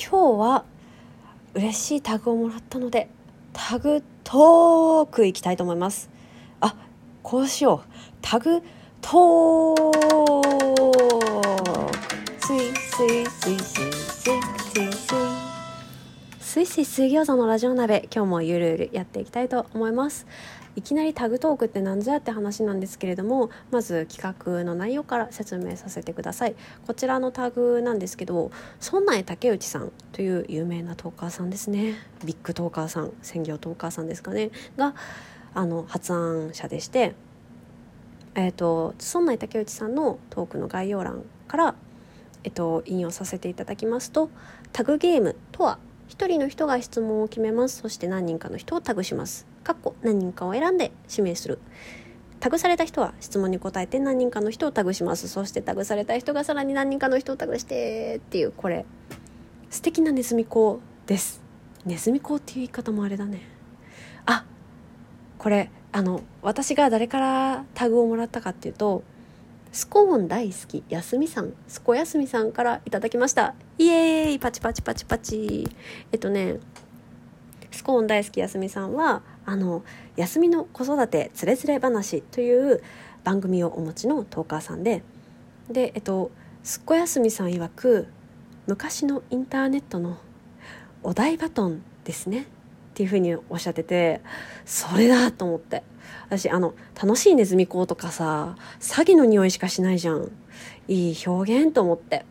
[0.00, 0.64] 今日は
[1.54, 3.10] 嬉しいタグをもらったので
[3.52, 6.08] タグトークいきたいと思います。
[6.60, 6.76] あ
[7.22, 7.88] こうしよう。
[8.22, 8.62] タグ
[9.00, 10.38] トーク。
[12.40, 14.40] スイスイスイスイスイ
[14.72, 15.37] スイスイ。
[16.48, 20.26] スイスイ水餃子のラジオ鍋今日もゆるゆるやっていきたいと思います。
[20.76, 26.54] いきなりタグトークって何ぞやって話なんですけれどもまず企画の内容から説明させてください。
[26.86, 31.96] こちらのタグなんですけど村内竹内さんという有名なトーカーさんですね。
[32.24, 34.50] ビッグトーカーさん専業トーカーさんですかね。
[34.78, 34.94] が
[35.52, 37.14] あの発案者でして
[38.34, 41.74] えーと、村内竹内さんのトークの概要欄から、
[42.42, 44.30] えーと引用させていただきますと
[44.72, 47.78] タグゲームとは1人の人が質問を決めます。
[47.78, 49.46] そして何人かの人をタグします。
[49.62, 51.58] かっこ何人かを選んで指名する。
[52.40, 55.28] タグされた人は質問に答えて何人かの人をタグします。
[55.28, 58.86] そしてタグされた人がさらに何人かの人をタグしてっていうこれ
[59.70, 61.42] 素敵なネズミ講です。
[61.84, 63.42] ネズミ講っていう言い方もあれだね。
[64.24, 64.44] あ
[65.38, 69.02] これあの私が誰からタグをもらったかっていうと
[69.72, 73.54] スコーン大好きやすみさんすこやすみさんからいただきました。
[73.78, 75.68] イエーイパチパチパチパチ。
[76.12, 76.58] えっとね
[77.70, 79.84] スコーン大好きやすみさんはあの
[80.16, 82.82] 「休みの子育てつれづれ話」という
[83.24, 85.02] 番組をお持ちのトーカーさんで
[85.70, 86.30] でえっと
[86.64, 88.08] すっこやすみさん曰く
[88.66, 90.18] 昔のインターネットの
[91.02, 92.46] お台バトンですね。
[92.98, 94.20] っていうふうにおっしゃってて
[94.66, 95.84] それだと思って。
[96.26, 100.32] 私あの楽しいネズミ講とかさ詐欺の匂いしかしないじゃん。
[100.88, 102.26] いい表現と思って。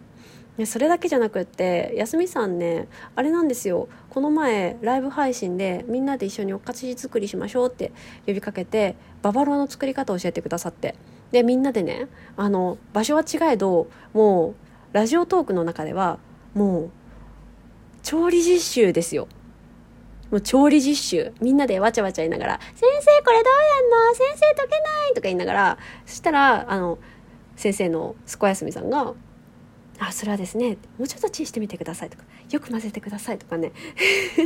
[0.65, 3.87] それだけじゃなくって休みさんねあれなんですよ。
[4.09, 7.93] この前ライブ配信でみんなで一緒にお菓子作りしましょうって
[8.25, 10.95] 呼びかけてババロアの作り方を教えてくださって。
[11.31, 14.55] でみんなでねあの場所は違えどもう
[14.91, 16.19] ラジオトークの中では
[16.53, 16.89] もう
[18.03, 19.29] 調理実習ですよ。
[20.31, 21.33] もう調理実習。
[21.41, 23.53] みんなでわちゃわちゃ言いながら、先生これどう
[23.93, 24.15] やんの？
[24.15, 26.99] 先生解けないとか言いながら、そしたら、あの、
[27.55, 29.13] 先生のすこやすみさんが、
[29.99, 33.71] あ、それはですね、もうちょっとチンしてみてくださいとか、よく混ぜてくださいとかね、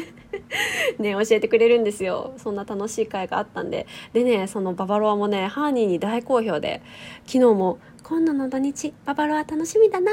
[0.97, 2.33] ね、教えてくれるんですよ。
[2.37, 3.85] そんな楽しい会があったんで。
[4.13, 6.81] でね、そのババロアもね、ハーニーに大好評で、
[7.25, 10.11] 昨日も、今度の土日、ババロア楽しみだな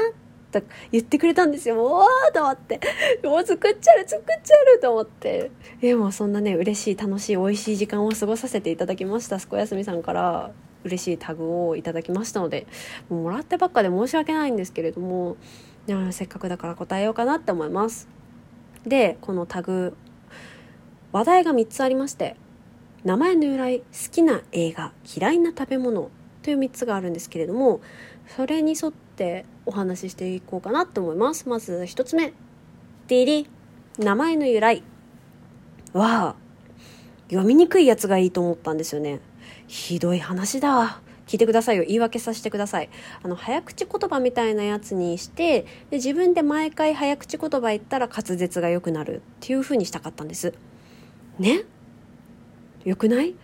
[0.51, 0.61] と
[0.91, 1.75] 言ってくれたんですよ。
[1.83, 2.79] おーと思って。
[3.23, 5.51] もう作っちゃう、作っちゃうと思って。
[5.81, 9.39] でもそんなね、嬉しい、楽しい、美味しい時間を過ごさせていただきました。
[9.39, 10.51] すこやすみさんから
[10.83, 12.67] 嬉しいタグをいただきましたので、
[13.09, 15.37] ももらってばっかで申し訳ないんですけれども、
[16.11, 18.07] せっかくだから答えようかなって思います。
[18.85, 19.95] で、このタグ、
[21.11, 22.35] 話題が3つありまして、
[23.03, 26.11] 名前の由来、好きな映画、嫌いな食べ物
[26.43, 27.81] という3つがあるんですけれども、
[28.35, 31.49] それに沿ってお話ししていこうかなと思います。
[31.49, 32.33] まず1つ目。
[33.07, 33.49] ディリ
[33.97, 34.83] 名前の由来。
[35.93, 36.35] は
[37.29, 39.19] 読みにくいやつがいいと思ったんですよね。
[39.67, 41.01] ひどい話だ。
[41.27, 41.83] 聞いてくださいよ。
[41.83, 42.89] 言い訳させてください。
[43.23, 50.53] あの早口言葉みたいなやつにしてで自分で毎回早口言葉言ったら滑舌が良くなるっていう風にしたかったんです。
[51.39, 51.63] ね？
[52.85, 53.35] よくない？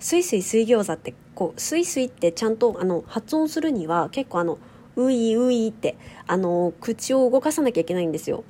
[0.00, 4.58] スイスイ水餃子ってこうスイスイってちゃんとあの発音するには結構あの
[4.96, 8.44] ういういってあの口を動かさなきゃいけないんですよ。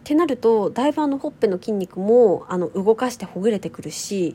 [0.00, 4.34] ってなるとだいぶあのほっぺの筋肉もあの動かしてほぐれてくるし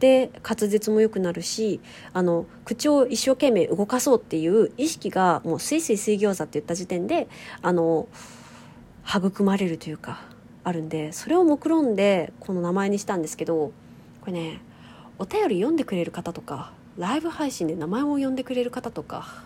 [0.00, 1.80] で滑舌も良くなるし
[2.12, 7.28] あの口を一生懸命動かそうっていう意識がもうスイスイ水餃子って言った時点で
[7.62, 8.08] あの
[9.06, 10.20] 育まれるというか
[10.64, 13.72] あるんでそれを目論んでこの名前にしたんですけど
[14.20, 14.60] これね
[15.18, 19.44] お便り読んでくれる方とかライブ配信で名前を呼んでくれる方とか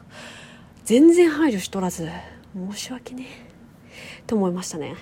[0.85, 2.09] 全然配慮しとらず
[2.55, 3.27] 申し訳ね
[4.27, 4.95] と思いましたね。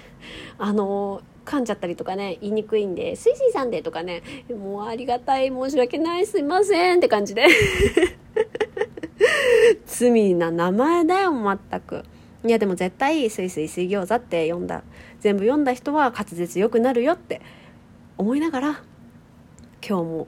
[0.59, 7.47] あの噛んじゃったりとかね言いにくいんで「スイスイさんで」とかねもうありがたい申し訳ないすいませんって感じで。
[9.87, 12.05] 罪な名前だよ全く。
[12.45, 14.83] いやでも絶対スイスイ水餃子って読んだ。
[15.21, 17.41] 全部読んだ人は滑舌良くなるよって
[18.19, 18.83] 思いながら
[19.87, 20.27] 今日も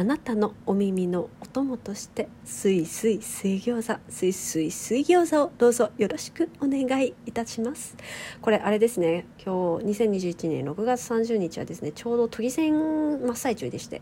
[0.00, 7.96] あなたのお耳のお供としてすいすい水餃子すいすい水餃子をどうぞよろしくお願いいたします。
[8.40, 12.74] これあれですね今日2021年6月30日はですねちょうど都議選
[13.26, 14.00] 真っ最中でして。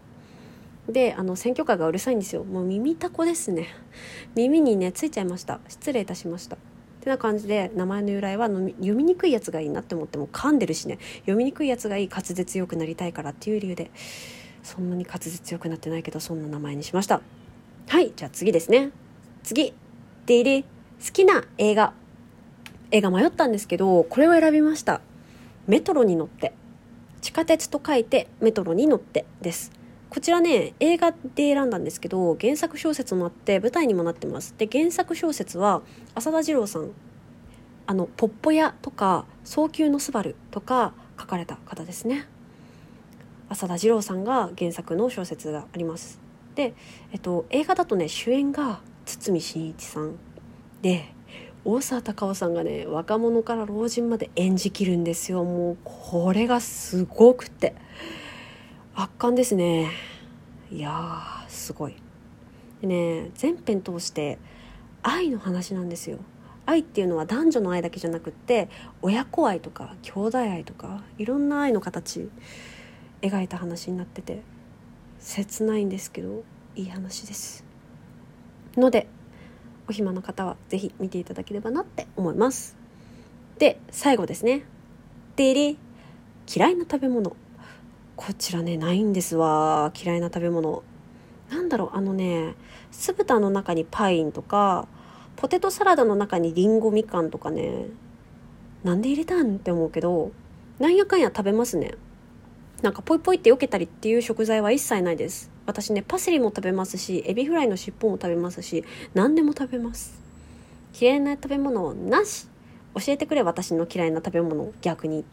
[0.87, 2.45] であの選挙カーがうるさいんですよ。
[2.45, 3.67] もう耳たこですね。
[4.35, 5.61] 耳にねついちゃいました。
[5.67, 6.59] 失礼いたしました。
[7.01, 10.99] てな感じで名前の由来は読みにくいやつがいいなって思っても噛んでるしね。
[11.21, 13.91] 読みにくいやつがいい滑舌よくなりたいからっていう理由で。
[14.67, 17.23] そんなに滑舌良くなってないけどそんな名前にしました。
[17.87, 18.91] はいじゃあ次ですね。
[19.45, 19.73] 次。
[20.27, 20.69] ディリ好
[21.13, 21.95] きな映画。
[22.91, 25.01] 映画迷ったんですけどこれを選びました。
[25.69, 26.53] メトロに乗って。
[27.21, 29.71] 地下鉄と書いてメトロに乗ってです。
[30.11, 34.53] こちらね映画で選んだんですけど原作小説もあって舞台にもなってます。
[34.59, 35.83] で原作小説は
[36.17, 36.91] 浅田次郎さん。
[37.87, 42.27] あの「ポッポ屋」とか「早急のスバルとか書かれた方ですね。
[43.49, 46.21] 浅田次郎さんが原作の小説があります。
[46.55, 46.75] で、
[47.13, 50.17] えっと、映画だとね主演が堤真一さん
[50.83, 51.13] で
[51.65, 55.45] 大沢たかおさんがね若者から老人まで演じきるんですよ。
[55.45, 57.75] もうこれがすごくて。
[58.95, 59.91] 圧巻ですね。
[60.73, 61.97] いやーすごい。
[62.81, 64.39] でね全編通して
[65.03, 66.19] 愛の話なんですよ。
[66.65, 68.69] 愛っていうのは男女の愛だけじゃなくって
[69.03, 72.29] 親子愛とか兄弟愛とかいろんな愛の形
[73.23, 74.43] 描いた話になってて
[75.21, 77.65] 切ないんですけどいい話です。
[78.77, 79.09] ので
[79.89, 82.77] お暇の方は是非見ていただければなって思います。
[83.59, 84.65] で最後ですね。
[85.37, 85.79] デリ
[86.55, 87.37] 嫌いな食べ物。
[88.17, 89.93] こちらねないんですわ。
[89.95, 90.83] 嫌いな食べ物。
[91.51, 92.55] なんだろうあのね
[92.91, 94.89] 酢豚の中にパインとか
[95.37, 97.87] ポテトサラダの中にりんごみかんとかね
[98.85, 100.33] なんで入れたんって思うけど
[100.79, 101.95] なんやかんや食べますね。
[102.87, 105.51] なんかポイポイって避けたりっていう食材は一切ないです。
[105.67, 110.23] 私ねパセリも食べますしエビフライの尻尾も食べますし何でも食べます。
[110.97, 112.47] 嫌いな食べ物なし。
[112.95, 115.23] 教えてくれ私の嫌いな食べ物逆に。
[115.23, 115.25] っ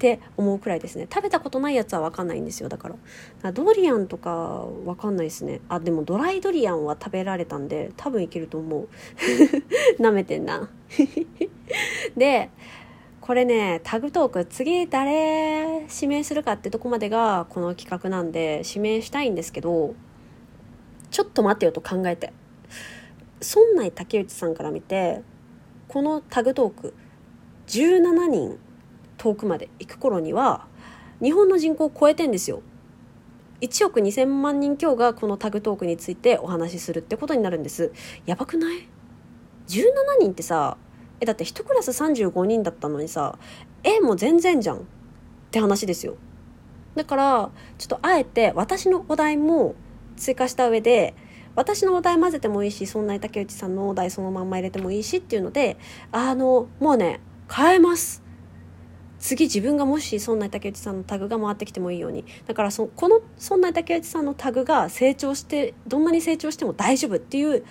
[0.00, 1.08] て思うくらいですね。
[1.12, 2.68] 食べたことないやつは分かんないんですよ。
[2.68, 2.90] だか
[3.42, 3.52] ら。
[3.52, 5.60] ドリアンとか分かんないですね。
[5.68, 8.88] あでもドライドリアンは食べられたんで多分いけると思う。
[10.00, 10.70] なめてんな。
[12.16, 12.50] で
[13.30, 19.94] これねタグトーク次誰指名するかってとこまでがこの企画なんで指名したいんですけど
[21.12, 22.32] ちょっと待ってよと考えて。
[23.40, 25.22] 村内竹内さんから見て
[25.86, 26.94] このタグトーク
[27.68, 28.58] 17人
[29.16, 30.66] 遠くまで行く頃には
[31.22, 32.62] 日本の人口を超えてんですよ。
[33.60, 37.92] 1億2000万人強がこのタグトークについてお話しするってことになるんです。
[38.26, 38.88] やばくない
[39.68, 39.84] ?17
[40.18, 40.76] 人ってさ
[41.20, 43.38] えだって1クラス35人だったのにさ
[43.84, 44.78] えもう全然じゃん。
[44.78, 44.80] っ
[45.50, 46.16] て話ですよ。
[46.94, 49.74] だからちょっとあえて私のお題も
[50.16, 51.14] 追加した上で
[51.54, 55.76] 私のお題混ぜてもいいしそんな竹内さんのお題そのまんま入れてもいいしっていうので
[56.12, 57.20] あのもうね
[57.52, 58.22] 変えます。
[59.18, 62.24] 次自分がもしそんな竹内さんのタグが回ってきてもいいように。
[62.46, 67.64] だからそこのそんな竹内さんのタグが成長してどんなに成長しても大丈夫っていう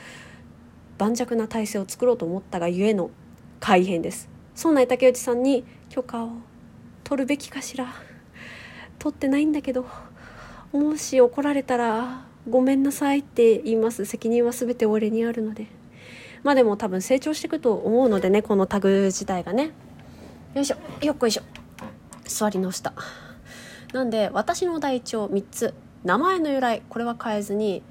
[0.97, 3.09] 盤石な体制を作ろうと思ったがゆえの
[3.59, 4.29] 改変です。
[4.55, 6.29] そんな竹内さんに許可を
[7.03, 7.93] 取るべきかしら。
[8.99, 9.85] 取ってないんだけど
[10.73, 14.05] もし怒られたらごめんなさいって言います。
[14.05, 15.67] 責任は全て俺にあるので。
[16.43, 19.71] まあでも多分成長していくと思うのでねこのタグ自体がね。
[20.53, 21.43] よいしょよっこいしょ。
[22.25, 22.93] 座り直した。
[23.93, 25.73] なんで私の第一応3つ。
[26.03, 27.83] 名前の由来これは変えずに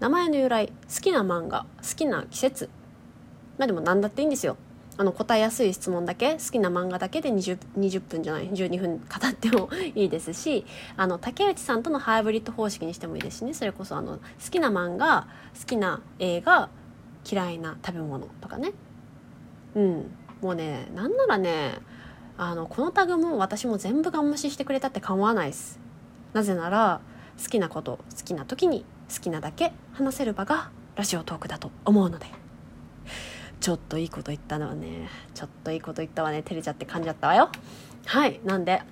[0.00, 2.68] 名前の由来好きな漫画好きな季節。
[3.58, 4.56] まあでも何だっていいんですよ。
[4.96, 10.64] あの答えやすい質問だけ好きな漫画だけで 20, 20分じゃない12分語ってもいいですし
[10.96, 13.54] あの竹内さんとのハイブリッド方式にしてもいいですしね。
[13.54, 14.20] それこそあの好
[14.50, 15.26] きな漫画
[15.58, 16.68] 好きな映画
[17.28, 18.72] 嫌いな食べ物とかね。
[19.74, 20.10] うん。
[20.40, 21.78] もうねなんならね
[22.36, 25.80] あのこのタグも私も全部ガン無視してくれたって構わないです。
[26.32, 27.00] なぜなら
[27.42, 32.26] 好きなこと好きな時に好きなだけ話せる場がラジオトークだと思うので。
[33.64, 37.48] ちょっといいこと言ったのはねちょっといいこと言ったわね照れちゃって噛んじゃったわよ。
[38.04, 38.82] はいなんで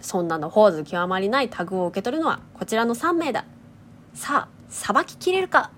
[0.00, 3.44] そんなのホーズ極まりないタグを受け取るのはこちらの3名だ。
[4.12, 5.70] さあさばききれるか。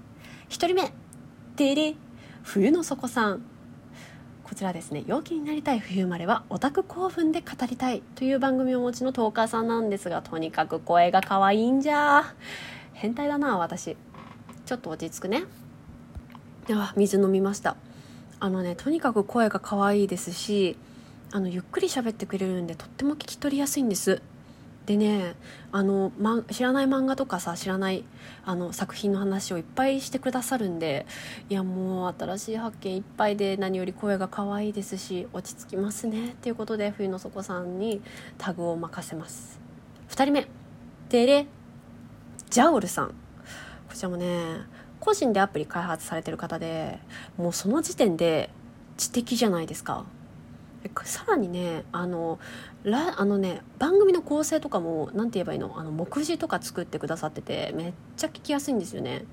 [0.48, 0.90] 1人目
[1.56, 1.96] てれ
[2.44, 3.42] 冬の底さん。
[4.42, 12.24] こちらですね陽気になりたい冬生まれはオタク興奮で語りたいという番組をお持ちのトーカーさんなんですがとにかく声が可愛いんじゃ。
[12.94, 13.98] 変態だな私。
[14.64, 15.42] ちょっと落ち着くね。
[16.66, 17.76] では水飲みました。
[18.40, 20.76] あのねとにかく声が可愛いですし
[21.33, 24.23] あのゆっくり喋ってくれるんでとっても聞き取りやすいんです。
[24.87, 25.35] でね
[25.71, 28.04] あの、ま、知らない漫画とかさ知らない
[28.47, 31.04] あの作品の話をいっぱいしてくださるんで
[31.50, 38.00] いやもう新しい発見いっぱいで何より声が可愛いですし落ち着きますねっていうことで冬の底さんに
[38.38, 39.61] タグを任せます。
[40.09, 40.49] 2人目
[41.11, 41.47] デレ
[42.49, 43.09] ジャオルさん。
[43.09, 43.14] こ
[43.95, 44.26] ちらもね
[45.00, 46.98] 個人でアプリ開発されてる方で
[47.36, 48.50] もうその時点で
[48.96, 50.04] 知的じゃないですか。
[51.04, 52.38] さらにねあの
[52.84, 55.74] らあのね番組の構成とかも何て言えばいいの？
[55.76, 59.24] あの目次とか作ってくださっててめっちゃ聞きやすいんですよね。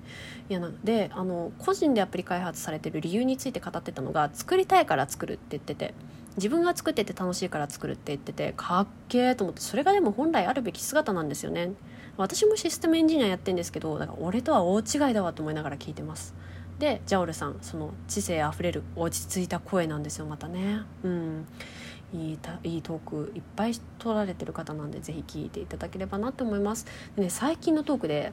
[0.50, 5.93] いやなであの個人でアプリ開発されてる理由について語ってたのが作りたいから作るって言ってて
[6.36, 11.74] 自分が作ってて楽しいから作るって言っててかっけーと思ってそれがでも本来あるべき姿なんですよね。
[12.17, 16.34] 私もシステムエンジニアやってんですけどだから俺とは大違いだわと思いながら聞いてます。
[16.79, 20.81] でジャオルさんその知性あふれる落ち着いた声なんですよまたね。
[21.03, 21.45] うん。
[22.13, 26.86] いいたいいトークいっぱい取られてる方なんでぜひ聞いていただければなと思います。
[27.15, 28.31] で、ね、最近のトークで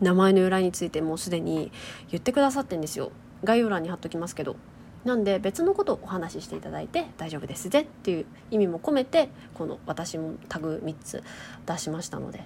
[0.00, 1.70] 名前の由来についてもうすでに
[2.10, 3.12] 言ってくださってんですよ。
[3.44, 4.56] 概要欄に貼っときますけど。
[5.04, 11.22] なんで別のことをお話ししていただいて大丈夫ですぜっていう意味も込めてこの私もタグ3つ
[11.64, 12.44] 出しましたので。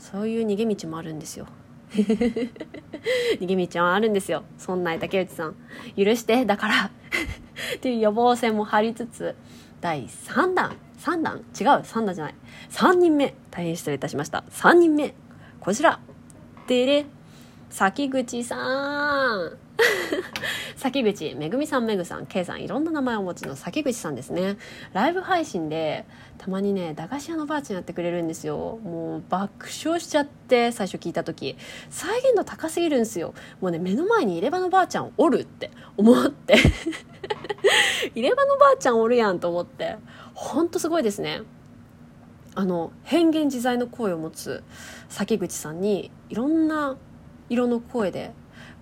[0.00, 1.46] そういう逃げ道もあるんですよ。
[1.92, 4.42] 逃げ道はあるんですよ。
[4.58, 5.54] そんな竹内さん。
[5.96, 6.44] 許して。
[6.46, 6.90] だから。
[7.76, 9.36] っていう予防線も張りつつ。
[9.80, 10.76] 第3弾。
[10.98, 11.36] 3弾？
[11.38, 11.82] 違う。
[11.82, 12.34] 3弾じゃない。
[12.70, 13.34] 3人目。
[13.50, 14.44] 大変失礼いたしました。
[14.50, 15.14] 3人目。
[15.60, 16.00] こちら。
[16.66, 17.06] でれ。
[17.70, 18.56] 崎口さ
[19.36, 19.56] ん。
[20.76, 22.26] 崎口めぐみさんめぐさん。
[22.26, 24.58] K さんいろんな名前をお持ちの崎口さんですね。
[24.92, 26.04] ライブ配信で
[26.36, 28.78] たまにね駄菓子屋のばあちゃんやってくれるんですよ。
[28.82, 31.56] もう爆笑しちゃって最初聞いた時。
[31.90, 33.34] 再現度高すぎるんですよ。
[33.60, 36.56] もうね目の前に入れ歯のばあちゃんおるって思って。
[38.16, 39.96] 入れ歯のばあちゃんおるやんと思って。
[40.34, 41.42] ほんとすごいですね。
[42.56, 44.64] あの変幻自在の声を持つ
[45.08, 46.96] 崎口さんにいろんな
[47.50, 48.32] 色の声で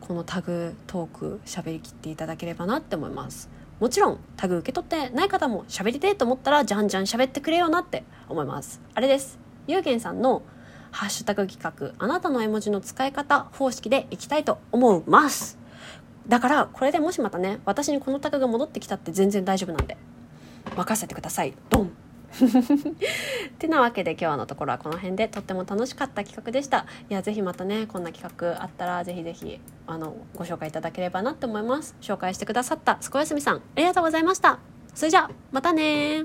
[0.01, 3.49] このタグトーク喋りきっていただければなって思います。
[3.81, 8.81] もちろんタグ受け取ってない方も喋りてえと思ったらじゃんじゃん喋ってくれよなって思います。
[8.95, 9.39] あれです。
[9.67, 10.43] ゆうげんさんの
[10.91, 15.59] ハッシュタグ企画あなたの絵文字の使い方方式でいきたいと思います。
[16.27, 19.97] だからこれでもしまたね私にこのタグが戻ってきたって全然大丈夫なんで
[20.77, 21.55] 任せてください。
[21.71, 21.91] ドン。
[23.59, 26.87] てなわけで今日のところはこの辺でとっても楽しかった企画でした。
[27.11, 31.95] いやぜひまたねこんな企画あったらぜひぜひあのご紹介いただければなって思います。
[32.01, 34.59] 紹介してくださったすこやすみさんありがとうございました。
[34.95, 36.25] それじゃあまたね